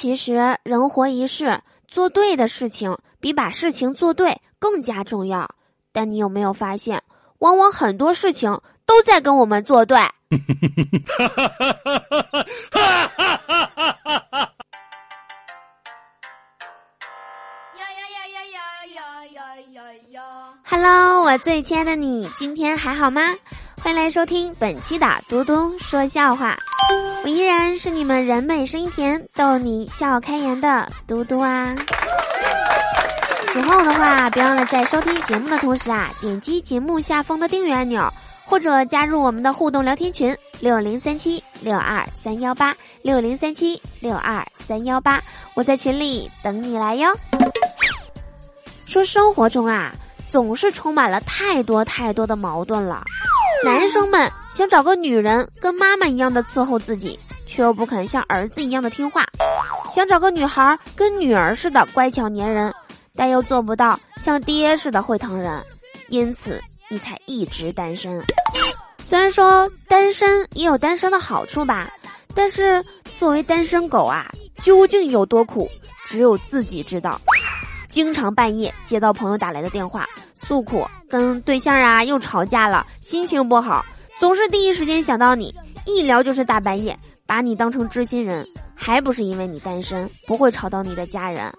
[0.00, 5.50] 其实人活一世，做对的事情比把事情做对更加重要。
[5.92, 7.02] 但你有没有发现，
[7.40, 9.98] 往往很多事情都在跟我们作对？
[20.64, 23.20] Hello，我最亲爱的你，今天还好吗？
[23.82, 26.54] 欢迎来收听本期的嘟嘟说笑话，
[27.24, 31.74] 我依然是你们人美声音甜、逗你笑开颜的嘟嘟啊！
[33.52, 38.06] 喜欢我的话，别忘了在收听节目的同时啊，点击节目下方的订阅按钮，
[38.44, 45.20] 或者加入我们的互动聊天群六零三七六二三幺八六零三七六二三幺八，
[45.54, 47.08] 我在群里等你来哟。
[48.84, 49.90] 说生活中啊，
[50.28, 53.02] 总是充满了太多太多的矛盾了。
[53.62, 59.22] 男生们想找个女人跟妈妈一样的伺候自己，却又不肯像儿子一样的听话；
[59.90, 62.74] 想找个女孩跟女儿似的乖巧粘人，
[63.14, 65.62] 但又做不到像爹似的会疼人，
[66.08, 68.22] 因此你才一直单身。
[69.02, 71.90] 虽然说单身也有单身的好处吧，
[72.34, 72.82] 但是
[73.16, 75.68] 作为单身狗啊，究竟有多苦，
[76.06, 77.20] 只有自己知道。
[77.88, 80.08] 经常半夜接到朋友打来的电话，
[80.42, 83.84] 诉苦跟对象啊又吵架了，心情不好，
[84.18, 91.52] 总是第一时间想到你，一聊就是大半夜，把你当成知心人，还不是因为你单身，不会吵到你的家人。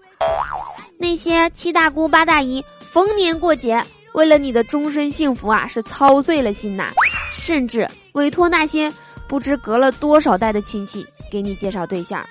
[0.98, 6.92] 那些七大姑八大姨，逢年过节为了你的终身幸福啊，是操碎了心呐，
[7.32, 8.92] 甚至委托那些
[9.28, 12.24] 不知隔了多少代的亲戚给你介绍对象，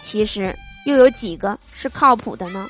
[0.00, 2.66] 其实又有几个是靠谱的呢？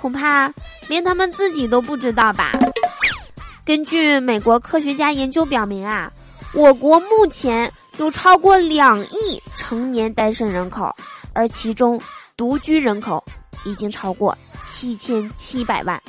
[0.00, 0.52] 恐怕
[0.88, 2.52] 连他们自己都不知道吧。
[3.64, 6.10] 根据美国科学家研究表明啊，
[6.54, 10.94] 我国目前有超过两亿成年单身人口，
[11.34, 12.00] 而其中
[12.36, 13.22] 独居人口
[13.64, 16.00] 已经超过七千七百万。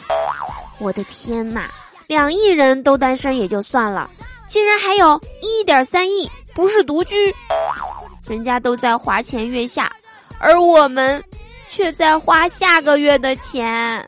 [0.80, 1.70] 我的天呐，
[2.08, 4.10] 两亿人都单身也就算了，
[4.48, 7.36] 竟然还有一点三亿不是独居，
[8.28, 9.92] 人家都在花前月下，
[10.40, 11.22] 而我们。
[11.72, 14.06] 却在花下个月的钱。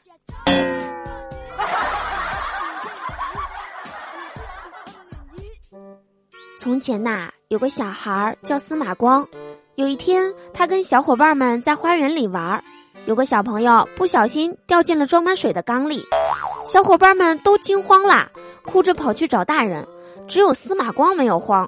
[6.59, 9.25] 从前呐，有个小孩叫司马光。
[9.75, 12.61] 有一天，他跟小伙伴们在花园里玩儿，
[13.05, 16.05] 有个小朋友不小心掉进了装满水的缸里，
[16.65, 18.29] 小伙伴们都惊慌啦，
[18.65, 19.87] 哭着跑去找大人。
[20.27, 21.65] 只有司马光没有慌，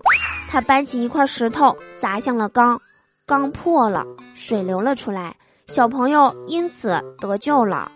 [0.50, 2.80] 他搬起一块石头砸向了缸，
[3.26, 5.34] 缸破了，水流了出来。
[5.68, 7.92] 小朋友因此得救了，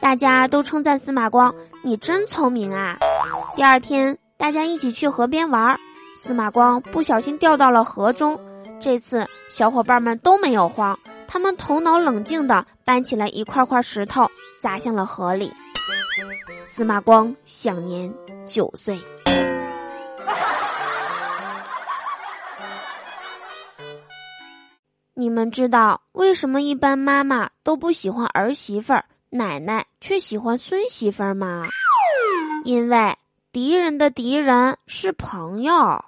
[0.00, 2.98] 大家都称赞司马光：“你真聪明啊！”
[3.56, 5.78] 第二天，大家一起去河边玩，
[6.16, 8.38] 司马光不小心掉到了河中。
[8.80, 14.28] 这次，小伙伴们都没有慌，他们头脑冷静地搬起了一块块石头
[14.60, 15.52] 砸向了河里。
[16.64, 18.12] 司马光享年
[18.46, 18.98] 九岁。
[25.20, 31.64] 你们知道为什么一般妈妈都不喜欢儿媳妇儿，奶奶却喜欢孙媳妇儿吗？
[32.62, 33.16] 因为
[33.50, 36.04] 敌人的敌人是朋友。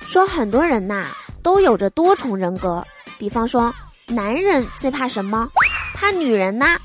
[0.00, 1.08] 说很多人呐
[1.42, 2.82] 都有着多重人格，
[3.18, 3.70] 比方说
[4.06, 5.46] 男人最怕什么？
[5.92, 6.78] 怕女人呐，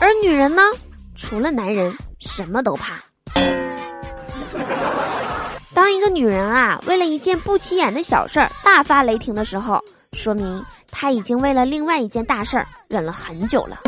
[0.00, 0.62] 而女人呢，
[1.14, 3.00] 除了男人什么都怕。
[5.82, 9.82] 当一个女人啊，为了一件不起眼的小事儿大发雷霆的时候，
[10.12, 13.80] 说明她已经为了另外一件大事儿忍了很久了。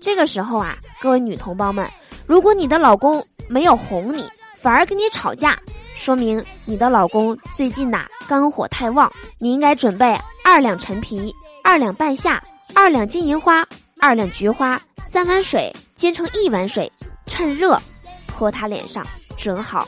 [0.00, 1.86] 这个时候啊，各位女同胞们，
[2.24, 4.26] 如果你的老公没有哄你，
[4.58, 5.54] 反而跟你吵架，
[5.94, 11.30] 说明你的老公最近呐肝火太旺，你应该准备二两陈皮、
[11.62, 12.42] 二两半夏、
[12.74, 13.62] 二两金银花、
[14.00, 16.90] 二两菊花，三碗水煎成一碗水，
[17.26, 17.78] 趁热
[18.26, 19.86] 泼他脸上，准好。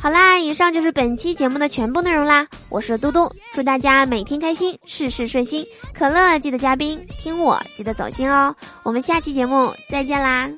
[0.00, 2.46] 好啦，以上就是本期节目的全部内容啦。
[2.68, 5.66] 我是嘟嘟，祝大家每天开心，事事顺心。
[5.92, 8.54] 可乐记得加冰，听我记得走心哦。
[8.84, 10.48] 我们下期节目再见啦。